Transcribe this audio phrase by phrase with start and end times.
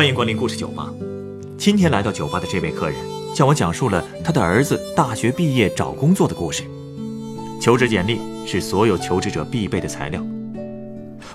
[0.00, 0.90] 欢迎光临故事酒吧。
[1.58, 2.96] 今天来到酒吧的这位客人，
[3.34, 6.62] 向我讲述了他的儿子大学毕业找工作的故事。
[7.60, 10.24] 求职简历是所有求职者必备的材料。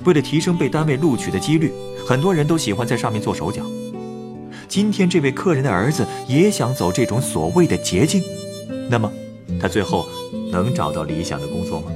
[0.03, 1.71] 为了提升被单位录取的几率，
[2.07, 3.61] 很多人都喜欢在上面做手脚。
[4.67, 8.23] 今天这位客人的儿子也想走这种所谓的捷径，
[8.89, 9.11] 那么
[9.61, 10.07] 他最后
[10.51, 11.91] 能找到理想的工作吗？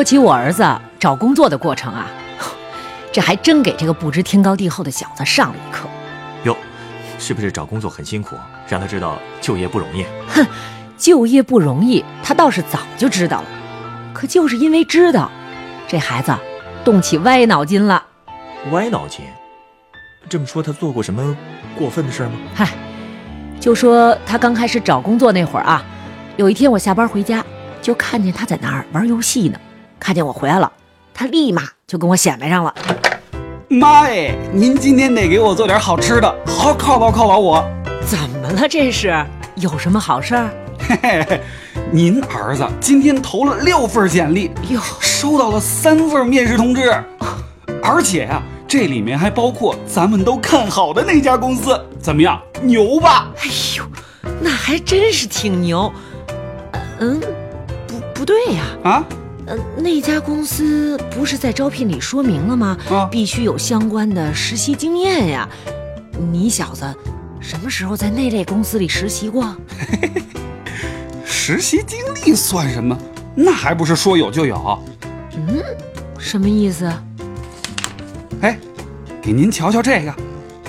[0.00, 0.66] 说起我儿子
[0.98, 2.06] 找工作的过程啊，
[3.12, 5.86] 这还真给这个不知天高地厚的小子上了一课。
[6.44, 6.56] 哟，
[7.18, 8.34] 是不是找工作很辛苦，
[8.66, 10.06] 让他知道就业不容易？
[10.26, 10.46] 哼，
[10.96, 13.44] 就业不容易，他倒是早就知道了。
[14.14, 15.30] 可就是因为知道，
[15.86, 16.32] 这孩子
[16.82, 18.02] 动起歪脑筋了。
[18.70, 19.26] 歪脑筋？
[20.30, 21.36] 这么说，他做过什么
[21.76, 22.32] 过分的事吗？
[22.54, 22.70] 嗨，
[23.60, 25.84] 就说他刚开始找工作那会儿啊，
[26.38, 27.44] 有一天我下班回家，
[27.82, 29.60] 就看见他在那儿玩游戏呢。
[30.00, 30.72] 看见我回来了，
[31.12, 32.74] 他立马就跟我显摆上了。
[33.68, 37.64] 妈哎，您今天得给我做点好吃的，好犒劳犒劳我。
[38.04, 38.66] 怎么了？
[38.66, 39.14] 这是
[39.56, 40.50] 有什么好事儿？
[40.88, 40.96] 嘿
[41.28, 41.40] 嘿，
[41.92, 46.92] 您儿子今天投了六份简历，哟，收到了三份面试通知，
[47.82, 52.40] 而且呀，这里面还包括咱们都看好的那家公司，怎么样？
[52.62, 53.30] 牛吧？
[53.36, 53.84] 哎呦，
[54.40, 55.92] 那还真是挺牛。
[56.98, 57.20] 嗯，
[57.86, 58.62] 不不对呀。
[58.82, 59.04] 啊？
[59.76, 62.76] 那家公司不是在招聘里说明了吗？
[62.90, 65.48] 啊，必须有相关的实习经验呀。
[66.32, 66.84] 你小子
[67.40, 69.56] 什么时候在那类公司里实习过？
[71.24, 72.96] 实习经历算什么？
[73.34, 74.78] 那还不是说有就有？
[75.34, 75.62] 嗯，
[76.18, 76.92] 什么意思？
[78.42, 78.58] 哎，
[79.22, 80.14] 给您瞧瞧这个。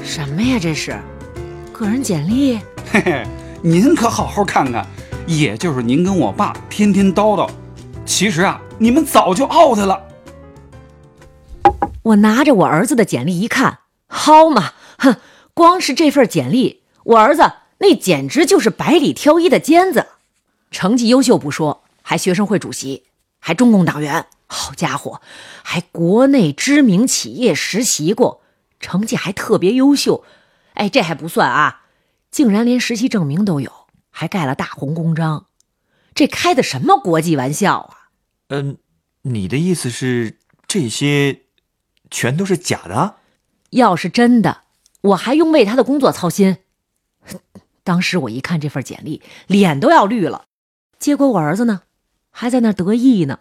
[0.04, 0.58] 什么呀？
[0.60, 0.98] 这是
[1.74, 2.60] 个人简历。
[2.92, 3.28] 嘿嘿，
[3.62, 4.86] 您可好好看看，
[5.28, 7.50] 也就是您跟我爸天天叨叨。
[8.12, 10.06] 其实啊，你们早就 out 了。
[12.04, 15.16] 我拿着我儿子的简历一看，好嘛，哼，
[15.54, 20.08] 光是这份简历，我儿子那简直就是百里挑一的尖子，
[20.72, 23.06] 成绩优秀不说，还学生会主席，
[23.40, 25.22] 还中共党员，好家伙，
[25.64, 28.42] 还国内知名企业实习过，
[28.82, 30.26] 成绩还特别优秀。
[30.74, 31.84] 哎，这还不算啊，
[32.30, 33.72] 竟然连实习证明都有，
[34.12, 35.46] 还盖了大红公章，
[36.14, 37.98] 这开的什么国际玩笑啊！
[38.54, 38.78] 嗯，
[39.22, 41.44] 你的意思是这些
[42.10, 43.16] 全都是假的？
[43.70, 44.64] 要是真的，
[45.00, 46.58] 我还用为他的工作操心？
[47.86, 50.48] 当时我一看这份简历，脸都要绿了。
[51.00, 51.84] 结果我儿子呢，
[52.30, 53.40] 还在那得意呢。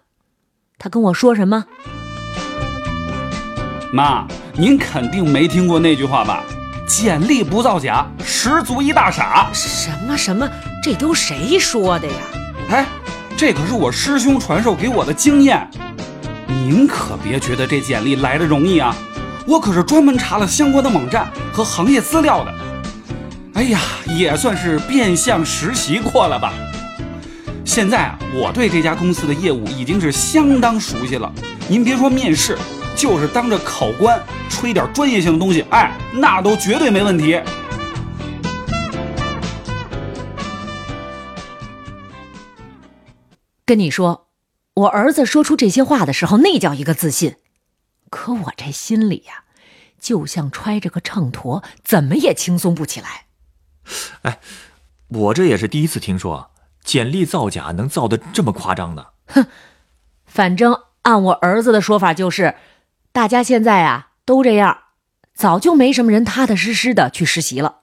[0.78, 1.66] 他跟我说什么？
[3.92, 6.44] 妈，您肯定没听过那句话吧？
[6.86, 9.50] 简历不造假，十足一大傻。
[9.52, 10.48] 什么什么？
[10.80, 12.14] 这都谁说的呀？
[12.70, 12.99] 哎。
[13.36, 15.66] 这可是我师兄传授给我的经验，
[16.46, 18.94] 您可别觉得这简历来的容易啊！
[19.46, 22.54] 我可是专门查了相关的网站和行业资料的。
[23.54, 26.52] 哎呀，也算是变相实习过了吧。
[27.64, 31.32] 现在啊，我对这家公司的业务已经是相当熟悉了。
[31.66, 32.58] 您别说面试，
[32.94, 37.40] 就是当着考官吹点专业性的东西，哎，那都绝对没问题。
[43.70, 44.26] 跟你说，
[44.74, 47.36] 我儿子说出这些话的时候，那叫一个自信。
[48.10, 49.44] 可我这心里呀，
[50.00, 53.26] 就像揣着个秤砣，怎么也轻松不起来。
[54.22, 54.40] 哎，
[55.06, 56.50] 我这也是第一次听说，
[56.82, 59.06] 简历造假能造的这么夸张呢。
[59.26, 59.46] 哼，
[60.24, 62.56] 反正按我儿子的说法，就是
[63.12, 64.76] 大家现在啊都这样，
[65.32, 67.76] 早就没什么人踏踏实实的去实习了。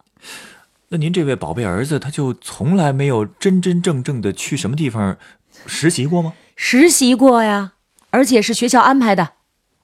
[0.89, 5.17] 那您这位宝贝儿子，他就从来没有真真正正的去什么地方？
[5.65, 6.33] 实习过吗？
[6.55, 7.73] 实习过呀，
[8.09, 9.33] 而且是学校安排的。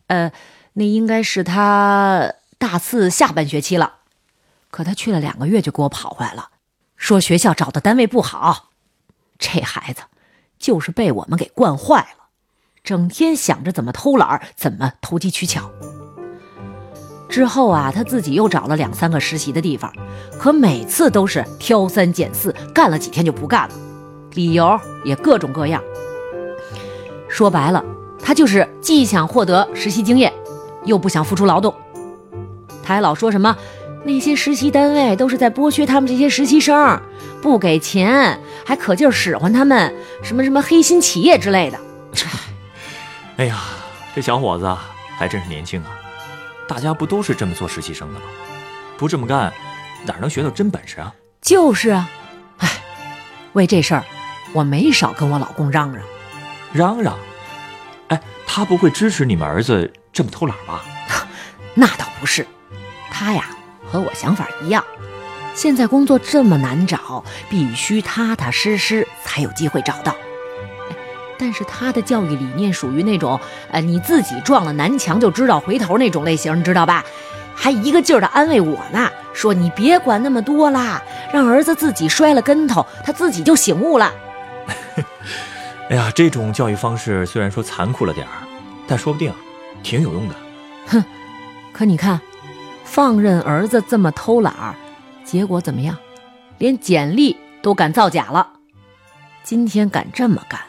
[0.07, 0.31] 呃，
[0.73, 3.95] 那应该是他大四下半学期了。
[4.69, 6.49] 可他去了两个月就给我跑回来了，
[6.97, 8.71] 说学校找的单位不好。
[9.37, 10.01] 这孩子
[10.57, 12.25] 就是被我们给惯坏了，
[12.83, 15.69] 整天想着怎么偷懒，怎么投机取巧。
[17.29, 19.93] 之后啊，他自己又找了两三个实习的地方，
[20.39, 23.75] 可每次都是挑三拣四，干了几天就不干了。
[24.33, 25.81] 理由也各种各样。
[27.27, 27.83] 说白了，
[28.21, 30.31] 他就是既想获得实习经验，
[30.85, 31.73] 又不想付出劳动。
[32.83, 33.55] 他还老说什么
[34.03, 37.01] 那些实习单位都是在剥削他们这些实习生，
[37.41, 41.79] 不给钱，还可劲儿使唤他们，什么什么黑心企业之类的。
[43.37, 43.61] 哎呀，
[44.13, 44.77] 这小伙子
[45.17, 45.89] 还真是年轻啊！
[46.67, 48.25] 大家不都是这么做实习生的吗？
[48.97, 49.51] 不这么干，
[50.05, 51.13] 哪能学到真本事啊？
[51.41, 52.09] 就是啊，
[52.59, 52.69] 哎，
[53.53, 54.03] 为这事儿，
[54.53, 56.03] 我没少跟我老公嚷嚷。
[56.71, 57.17] 嚷嚷？
[58.09, 60.83] 哎，他不会支持你们儿子这么偷懒吧？
[61.75, 62.45] 那倒不是，
[63.11, 63.45] 他呀
[63.85, 64.83] 和我想法一样。
[65.55, 70.15] 现在工作这么难找，必须踏踏实实才有机会找到。
[71.37, 73.39] 但是他的教育理念属于那种，
[73.71, 77.03] 呃，你自己撞了南墙就知道回头那种类型，你知道吧？
[77.55, 81.01] 还一个劲儿的安慰我呢，说你别管那么多啦，
[81.31, 84.11] 让儿子自己摔了跟头，他自己就醒悟了。
[85.93, 88.33] 哎呀，这种教育方式虽然说残酷了点儿，
[88.87, 89.31] 但说不定
[89.83, 90.35] 挺有用的。
[90.87, 91.03] 哼，
[91.71, 92.19] 可你看，
[92.83, 94.75] 放任儿子这么偷懒儿，
[95.23, 95.95] 结果怎么样？
[96.57, 98.53] 连简历都敢造假了。
[99.43, 100.59] 今天敢这么干，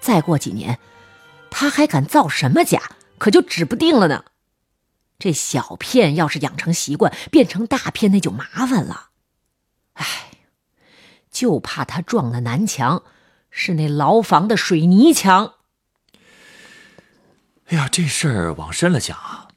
[0.00, 0.78] 再过几年，
[1.48, 2.82] 他还敢造什么假？
[3.16, 4.22] 可就指不定了呢。
[5.18, 9.08] 这小骗要是养成习惯，变成大骗，那就麻烦了。
[9.94, 10.04] 哎，
[11.30, 13.02] 就怕他撞了南墙
[13.60, 15.54] 是那牢房的水泥墙。
[17.66, 19.48] 哎呀，这事儿往深了想啊，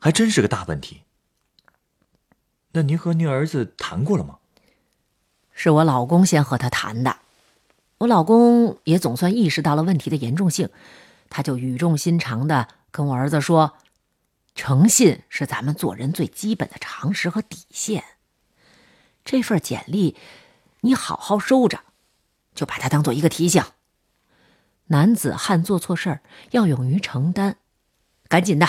[0.00, 1.02] 还真是个大问题。
[2.72, 4.38] 那您和您儿子谈过了吗？
[5.52, 7.18] 是我老公先和他谈的。
[7.98, 10.70] 我老公也总算意识到了问题的严重性，
[11.28, 13.74] 他就语重心长的跟我儿子说。
[14.54, 18.02] 诚信是咱们做人最基本的常识和底线。
[19.22, 20.16] 这份简历，
[20.80, 21.80] 你好好收着，
[22.58, 23.62] 就把它当做一个提醒。
[24.86, 26.20] 男子汉做错事儿
[26.50, 27.54] 要勇于承担，
[28.26, 28.66] 赶紧的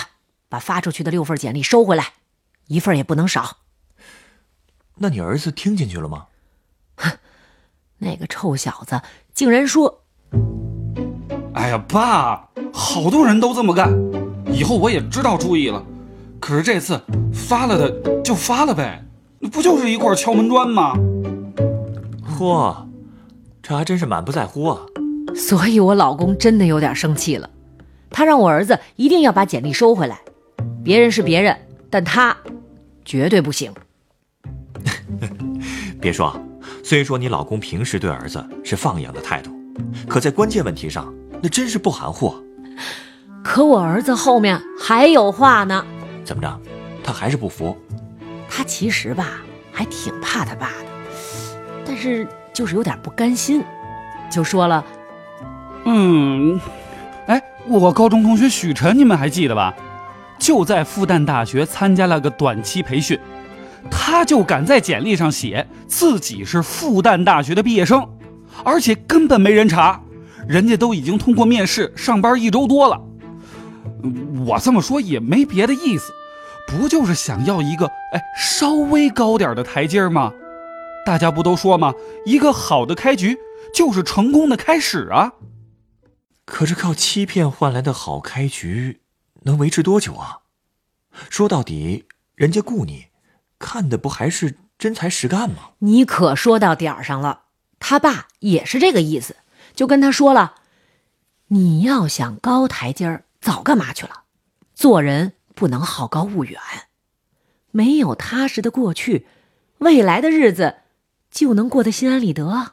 [0.48, 2.12] 把发出去的六份简历收回来，
[2.68, 3.56] 一份也不能少。
[4.98, 6.26] 那你儿子听进去了吗？
[6.94, 7.18] 哼，
[7.98, 9.02] 那个臭小子
[9.34, 10.04] 竟然说
[11.54, 13.90] ：“哎呀，爸，好多人都这么干。”
[14.46, 15.84] 以后我也知道注意了，
[16.38, 17.02] 可是这次
[17.34, 19.04] 发了的就发了呗，
[19.50, 20.94] 不就是一块敲门砖吗？
[22.38, 22.86] 嚯，
[23.70, 24.80] 这还真是满不在乎啊！
[25.32, 27.48] 所以我老公真的有点生气了，
[28.10, 30.18] 他让我儿子一定要把简历收回来。
[30.82, 31.56] 别人是别人，
[31.88, 32.36] 但他
[33.04, 33.72] 绝对不行。
[36.02, 36.36] 别说，
[36.82, 39.52] 虽说你老公平时对儿子是放养的态度，
[40.08, 42.34] 可在关键问题上，那真是不含糊。
[43.44, 45.86] 可我儿子后面还有话呢，
[46.24, 46.60] 怎么着？
[47.04, 47.76] 他还是不服？
[48.48, 49.40] 他其实吧，
[49.70, 51.54] 还挺怕他爸的，
[51.86, 52.26] 但是
[52.60, 53.64] 就是有点不甘心，
[54.30, 54.84] 就说了
[55.86, 56.60] ：“嗯，
[57.26, 59.74] 哎，我高中同学许晨，你们还记得吧？
[60.38, 63.18] 就在复旦大学参加了个短期培训，
[63.90, 68.06] 他就敢在简历上写自己是复旦大学的毕业生，
[68.62, 69.98] 而且根本没人查，
[70.46, 73.00] 人家都已经通过面试上班一周多了。”
[74.44, 76.12] 我这么说也没别的意思，
[76.68, 80.30] 不就是想要一个哎稍微高点的台阶吗？
[81.04, 81.94] 大家不都说吗？
[82.24, 83.38] 一个好的开局
[83.74, 85.32] 就是成功的开始啊！
[86.44, 89.00] 可是靠欺骗换来的好开局，
[89.42, 90.40] 能维持多久啊？
[91.28, 93.06] 说到底，人家雇你，
[93.58, 95.70] 看的不还是真才实干吗？
[95.78, 97.42] 你可说到点儿上了。
[97.78, 99.36] 他爸也是这个意思，
[99.74, 100.56] 就跟他说了，
[101.48, 103.24] 你要想高台阶儿。
[103.40, 104.24] 早干嘛去了？
[104.74, 106.60] 做人不能好高骛远，
[107.70, 109.26] 没有踏实的过去，
[109.78, 110.79] 未来的日子
[111.30, 112.72] 就能过得心安理得。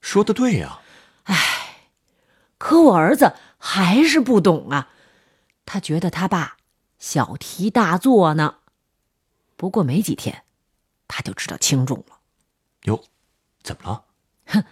[0.00, 0.80] 说的对呀。
[1.24, 1.88] 唉，
[2.58, 4.90] 可我儿子还是不懂啊，
[5.64, 6.58] 他觉得他爸
[6.98, 8.56] 小题大做呢。
[9.56, 10.42] 不过没几天，
[11.08, 12.18] 他就知道轻重了。
[12.82, 13.02] 哟，
[13.62, 14.04] 怎么了？
[14.46, 14.64] 哼，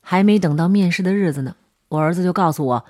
[0.00, 1.56] 还没等到面试的日子呢，
[1.88, 2.84] 我儿子就告诉我。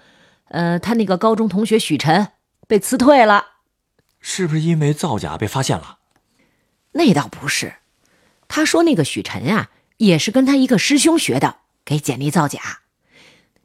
[0.49, 2.33] 呃，他那个高中同学许晨
[2.67, 3.47] 被辞退了，
[4.21, 5.99] 是不是因为造假被发现了？
[6.93, 7.77] 那倒不是，
[8.49, 12.81] 他说那个许晨啊，也是跟他一个师兄学的，给简历造假。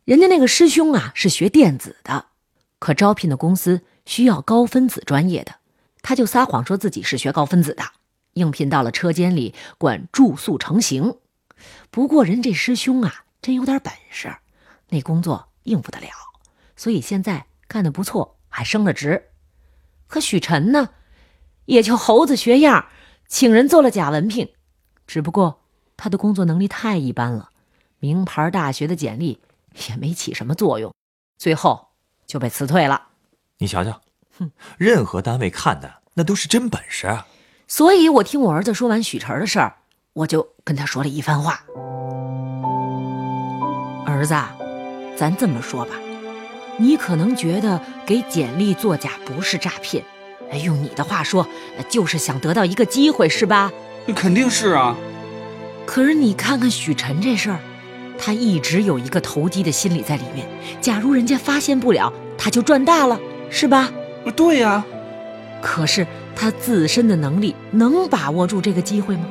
[0.04, 2.25] 人家那个师兄啊是学电子的，
[2.78, 5.56] 可招聘的公司需要高分子专业的，
[6.02, 7.84] 他就撒谎说自己是学高分子的，
[8.34, 11.18] 应聘到了车间里管住宿成型。
[11.90, 14.36] 不过人这师兄啊，真有点本事，
[14.90, 16.08] 那工作应付得了。
[16.75, 19.30] 所以现在干得不错，还升了职。
[20.08, 20.90] 可许晨呢，
[21.66, 22.88] 也就猴子学样，
[23.28, 24.50] 请人做了假文凭。
[25.08, 25.62] 只不过
[25.95, 27.50] 他的工作能力太一般了，
[28.00, 29.39] 名牌大学的简历
[29.88, 30.93] 也没起什么作用，
[31.38, 31.89] 最后
[32.25, 33.09] 就被辞退了。
[33.59, 34.01] 你瞧瞧，
[34.38, 37.27] 哼，任何单位看的那都是真本事啊。
[37.67, 39.77] 所以我听我儿子说完许晨的事儿，
[40.13, 41.63] 我就跟他说了一番话
[44.05, 44.35] ：“儿子，
[45.15, 45.95] 咱这么说吧。”
[46.77, 50.03] 你可能觉得给简历作假不是诈骗，
[50.63, 51.47] 用你的话说，
[51.88, 53.71] 就是想得到一个机会，是吧？
[54.15, 54.97] 肯定是啊。
[55.86, 57.60] 可是你看看许晨这事儿，
[58.18, 60.48] 他一直有一个投机的心理在里面。
[60.82, 63.92] 假如人家发现不了，他就赚大了，是吧？
[64.36, 64.84] 对呀。
[65.62, 69.25] 可是他自身的能力能把握住这个机会吗？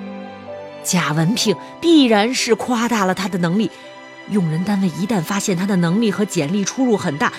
[0.84, 3.70] 贾文平必然是夸大了他的能力。
[4.30, 7.32] 用人单位一旦发现他的能力和简历出入很大，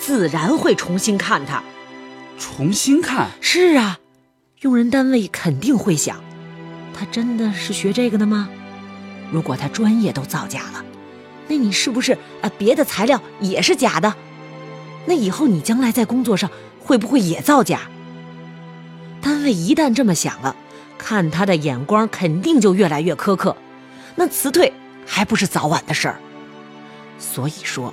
[0.00, 1.62] 自然会重新看他。
[2.38, 3.28] 重新看？
[3.40, 3.98] 是啊，
[4.60, 6.22] 用人单位肯定会想，
[6.94, 8.48] 他真的是学这个的吗？
[9.32, 10.84] 如果他专业都造假了，
[11.48, 14.14] 那你是不是啊别的材料也是假的？
[15.06, 17.80] 那以后你将来在工作上会不会也造假？
[19.20, 20.54] 单位一旦这么想了，
[20.96, 23.56] 看他的眼光肯定就越来越苛刻，
[24.14, 24.72] 那辞退。
[25.06, 26.16] 还不是早晚的事儿，
[27.18, 27.92] 所以说，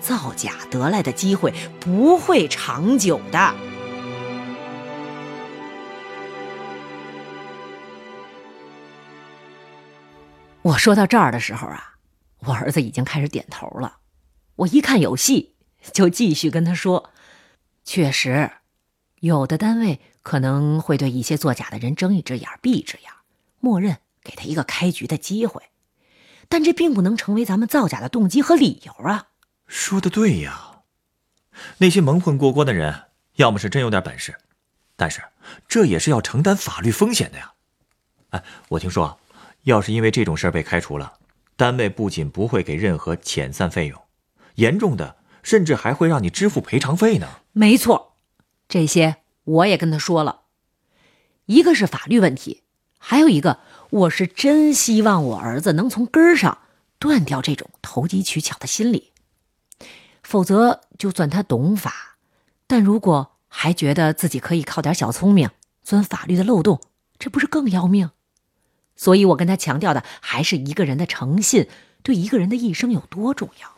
[0.00, 3.52] 造假得来的机会不会长久的。
[10.66, 11.94] 我说到这儿的时候啊，
[12.40, 13.98] 我儿子已经开始点头了。
[14.56, 15.54] 我一看有戏，
[15.92, 17.10] 就继续跟他说
[17.84, 18.50] ：“确实，
[19.20, 23.12] 有的单位可能会对一些作假的人睁一只眼闭一只眼，
[23.60, 25.62] 默认给他一个开局的机会。”
[26.48, 29.28] 但这并不能成为咱们造假的动机和理由啊！
[29.68, 30.80] 说的对呀，
[31.78, 33.04] 那些蒙混过关的人，
[33.36, 34.36] 要么是真有点本事，
[34.96, 35.22] 但是
[35.68, 37.52] 这也是要承担法律风险的呀。
[38.30, 39.18] 哎，我听说，
[39.66, 41.14] 要是因为这种事被开除了，
[41.56, 44.00] 单位不仅不会给任何遣散费用，
[44.54, 47.40] 严重的甚至还会让你支付赔偿费呢。
[47.50, 48.14] 没错，
[48.68, 50.42] 这些我也跟他说了，
[51.46, 52.62] 一个是法律问题，
[52.98, 53.58] 还有一个。
[53.90, 56.58] 我是真希望我儿子能从根儿上
[57.00, 59.12] 断掉这种投机取巧的心理，
[60.22, 62.18] 否则就算他懂法，
[62.68, 65.50] 但如果还觉得自己可以靠点小聪明
[65.82, 66.80] 钻法律的漏洞，
[67.18, 68.10] 这不是更要命？
[68.96, 71.68] 所以我跟他强调的还是一个人的诚信
[72.02, 73.76] 对一个人的一生有多重要。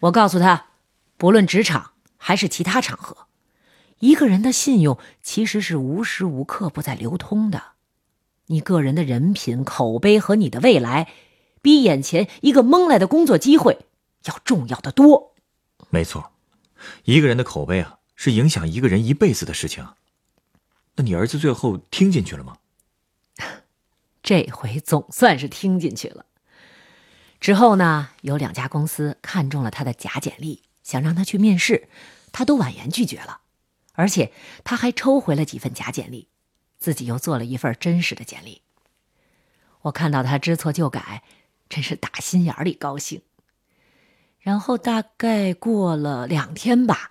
[0.00, 0.66] 我告诉他，
[1.16, 3.26] 不论职场还是其他场合，
[3.98, 7.62] 一个人的信用其实是无时无刻不在流通的。
[8.46, 11.08] 你个人的人品、口碑和你的未来，
[11.60, 13.78] 比眼前一个蒙来的工作机会
[14.24, 15.34] 要重要的多。
[15.90, 16.32] 没错，
[17.04, 19.86] 一个人的口碑啊，是影响一个人一辈子的事情。
[20.96, 22.56] 那你儿子最后听进去了吗？
[24.30, 26.24] 这回总算是听进去了。
[27.40, 31.88] 之后呢，有两家公司看中了他的假简历，想让他去面试，
[32.30, 33.40] 他都婉言拒绝了，
[33.94, 34.30] 而且
[34.62, 36.28] 他还抽回了几份假简历。
[36.78, 38.62] 自己又做了一份真实的简历。
[39.80, 41.24] 我看到他知错就改，
[41.68, 43.22] 真是打心眼里高兴。
[44.38, 47.10] 然后大概过了两天吧，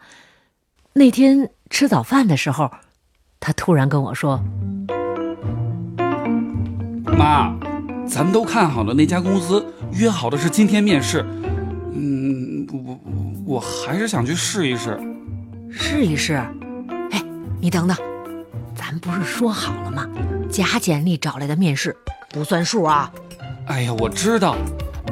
[0.93, 2.71] 那天吃早饭的时候，
[3.41, 4.41] 他突然跟我说
[7.19, 7.53] ：“妈，
[8.07, 11.19] 咱们都看好了那家公司，约好的是今天面试。
[11.93, 12.97] 嗯，我
[13.45, 14.97] 我还是想去试一试。
[15.69, 16.35] 试一试？
[17.11, 17.21] 哎，
[17.59, 17.97] 你等等。”
[18.73, 20.07] 咱不是说好了吗？
[20.49, 21.93] 假简历找来的面试
[22.29, 23.11] 不算数啊！
[23.67, 24.55] 哎呀，我知道，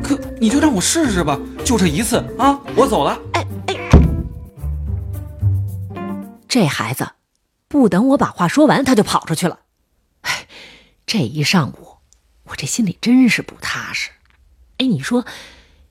[0.02, 2.58] 可你就让我试试吧，就这一次啊！
[2.74, 3.20] 我走了。
[3.34, 3.76] 哎哎，
[6.48, 7.06] 这孩子
[7.68, 9.60] 不等我把话说完，他就跑出去了。
[10.22, 10.48] 哎，
[11.06, 11.97] 这一上午
[12.48, 14.12] 我这心里真是不踏实。
[14.78, 15.26] 哎，你说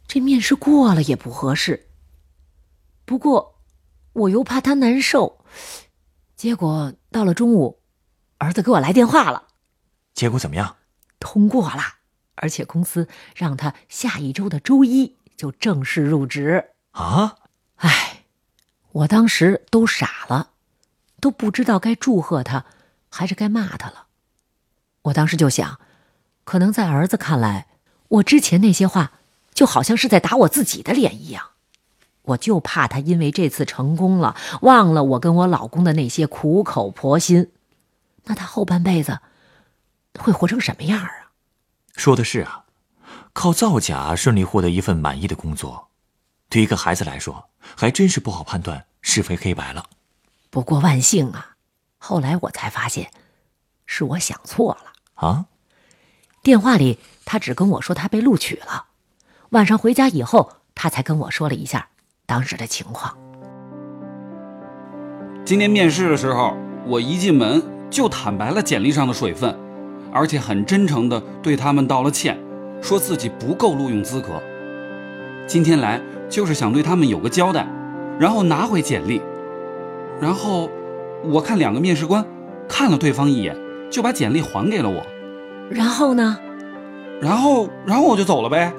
[0.07, 1.89] 这面试过了也不合适，
[3.05, 3.61] 不过
[4.13, 5.45] 我又怕他难受。
[6.37, 7.81] 结果到了中午，
[8.39, 9.49] 儿子给我来电话了。
[10.15, 10.77] 结果怎么样？
[11.19, 11.83] 通过了，
[12.37, 16.73] 而且公司让他下一周的周一就正式入职。
[16.93, 17.37] 啊！
[17.77, 18.25] 哎，
[18.93, 20.53] 我当时都傻了，
[21.21, 22.65] 都不知道该祝贺他
[23.11, 24.07] 还是该骂他了。
[25.03, 25.81] 我当时就想，
[26.47, 27.67] 可能在儿子看来，
[28.09, 29.11] 我之前那些话
[29.53, 31.51] 就好像是在打我自己的脸一样。
[32.23, 37.51] 我就怕他因为这次成功了，忘了我跟我老公的那些苦口婆心，
[38.25, 39.19] 那他后半辈子
[40.19, 41.11] 会活成什么样啊？
[41.97, 42.65] 说的是啊，
[43.33, 45.89] 靠造假顺利获得一份满意的工作，
[46.49, 49.85] 对一个孩子来说还真是不好判断是非黑白了。
[50.51, 51.57] 不过万幸啊，
[51.99, 53.11] 后来我才发现，
[53.85, 55.47] 是我想错了啊。
[56.47, 58.85] 电话里他只跟我说他被录取了，
[59.49, 61.89] 晚上回家以后他才跟我说了一下。
[62.25, 63.19] 当时的情况。
[65.45, 67.61] 今天面试的时候，我一进门
[67.91, 69.59] 就坦白了简历上的水分，
[70.13, 72.39] 而且很真诚地对他们道了歉，
[72.81, 74.41] 说自己不够录用资格。
[75.49, 76.01] 今天来
[76.31, 77.67] 就是想对他们有个交代，
[78.21, 79.21] 然后拿回简历。
[80.21, 80.71] 然后
[81.25, 82.25] 我看两个面试官
[82.69, 83.57] 看了对方一眼，
[83.91, 85.05] 就把简历还给了我。
[85.71, 86.39] 然后呢？
[87.21, 88.73] 然后，然后我就走了呗。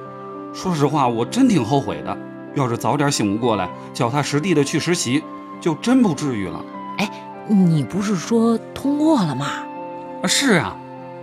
[0.53, 2.17] 说实话，我真挺后悔的。
[2.55, 5.23] 要是早点醒悟过来，脚踏实地的去实习，
[5.59, 6.63] 就真不至于了。
[6.97, 7.09] 哎，
[7.47, 9.47] 你不是说通过了吗？
[10.23, 10.75] 啊，是啊。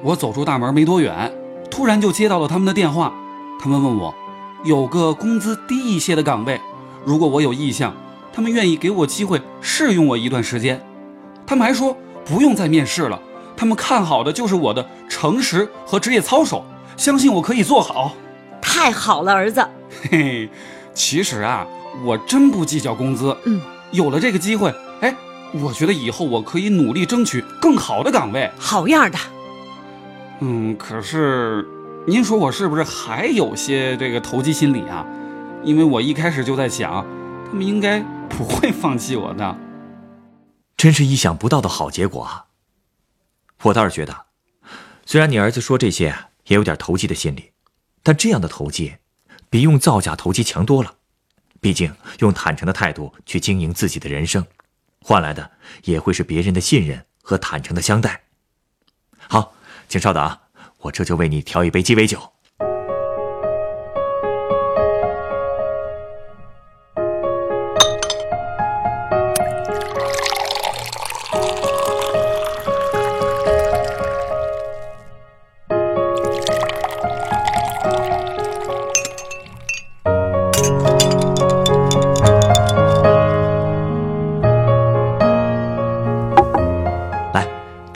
[0.03, 1.33] 我走出大门没多远，
[1.71, 3.13] 突然就接到了他们的电话。
[3.59, 4.15] 他们问我，
[4.65, 6.61] 有个工资低一些的岗位，
[7.05, 7.95] 如果我有意向，
[8.33, 10.81] 他们愿意给我机会试用我一段时间。
[11.47, 13.19] 他们还说不用再面试了，
[13.65, 16.63] 他们看好的就是我的诚实和职业操守，
[16.99, 18.13] 相信我可以做好。
[18.61, 19.67] 太好了，儿子。
[20.03, 20.51] 嘿嘿，
[20.93, 21.67] 其实啊，
[22.05, 23.35] 我真不计较工资。
[23.47, 23.59] 嗯，
[23.91, 25.17] 有了这个机会，哎，
[25.55, 28.51] 我觉得以后我可以努力争取更好的岗位。
[28.59, 29.17] 好样的。
[30.41, 31.67] 嗯，可是。
[32.07, 35.07] 您说我是不是还有些这个投机心理啊？
[35.63, 37.03] 因为我一开始就在想，
[37.51, 39.57] 他们应该不会放弃我的。
[40.77, 42.44] 真是意想不到的好结果啊！
[43.65, 44.27] 我倒是觉得，
[45.07, 47.53] 虽然你儿子说这些也有点投机的心理，
[48.03, 48.97] 但这样的投机
[49.49, 50.97] 比用造假投机强多了。
[51.63, 54.47] 毕竟用坦诚的态度去经营自己的人生，
[55.01, 55.51] 换来的
[55.85, 58.25] 也会是别人的信任和坦诚的相待。
[59.29, 59.55] 好，
[59.89, 60.43] 请稍等啊。
[60.81, 62.33] 我这就为你调一杯鸡尾酒。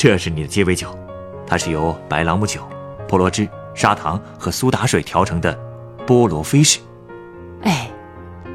[0.09, 0.99] 这是你的鸡尾酒，
[1.47, 2.67] 它是由白朗姆酒。
[3.07, 5.55] 菠萝汁、砂糖和苏打水调成的
[6.07, 6.81] 菠萝飞士。
[7.65, 7.91] 哎，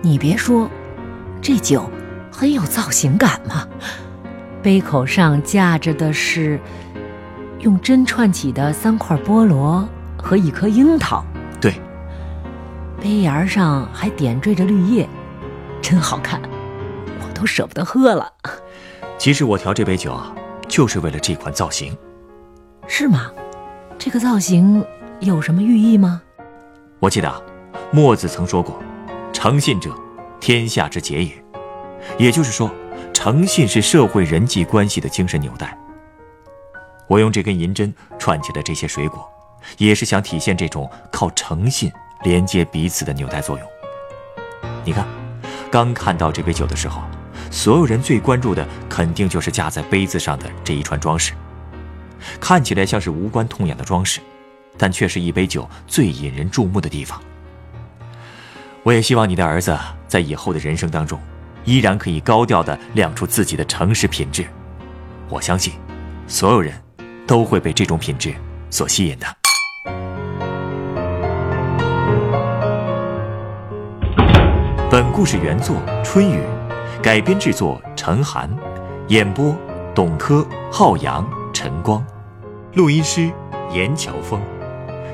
[0.02, 0.68] 你别说，
[1.44, 1.88] 这酒
[2.32, 3.68] 很有造型感嘛。
[4.64, 6.60] 杯口上架着的是
[7.60, 11.24] 用针串起的三块菠萝和一颗樱桃。
[11.62, 11.76] 对，
[13.00, 15.08] 杯沿上还点缀着绿叶，
[15.84, 16.42] 真好看，
[17.22, 18.28] 我都舍不得喝了。
[19.20, 20.34] 其实我调这杯酒啊，
[20.74, 21.96] 就是为了这款造型。
[22.88, 23.32] 是吗？
[24.00, 24.84] 这个造型
[25.20, 26.20] 有什么寓意吗？
[27.00, 27.40] 我记得啊，
[27.92, 28.82] 墨子曾说过
[29.32, 29.96] ：“诚信者，
[30.40, 31.32] 天下之结也。”
[32.18, 32.72] 也就是说，
[33.14, 35.78] 诚信是社会人际关系的精神纽带。
[37.08, 39.30] 我用这根银针串起了这些水果，
[39.78, 41.92] 也是想体现这种靠诚信
[42.24, 43.68] 连接彼此的纽带作用。
[44.84, 45.06] 你看，
[45.70, 47.04] 刚看到这杯酒的时候，
[47.54, 51.34] 所有人最关注的肯定就是架在杯子上的这一串装饰。
[52.40, 54.20] 看起来像是无关痛痒的装饰，
[54.76, 57.22] 但却是一杯酒最引人注目的地方。
[58.82, 61.22] 我也希望你的儿子在以后的人生当中，
[61.64, 64.44] 依然可以高调的亮出自己的诚实品质。
[65.30, 65.74] 我相信，
[66.28, 66.74] 所有人
[67.28, 68.34] 都会被这种品质
[68.72, 69.28] 所吸引的。
[74.90, 76.42] 本故事原作春雨，
[77.04, 78.50] 改编制作陈寒，
[79.10, 79.54] 演播
[79.94, 82.02] 董珂、浩洋、陈光。
[82.76, 83.30] 录音师
[83.74, 84.42] 严乔峰，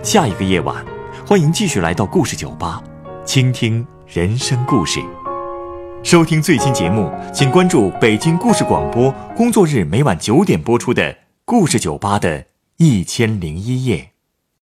[0.04, 0.86] 下一个夜晚，
[1.26, 2.80] 欢迎继续来到故事酒吧，
[3.26, 5.02] 倾听人生故事。
[6.04, 11.12] 收听最新节目，请关注北京故事广播，工作日每晚九点播出的
[11.44, 12.46] 《故事酒吧》的
[12.78, 14.12] 一千零一夜。